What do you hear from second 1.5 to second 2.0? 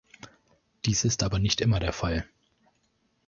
immer der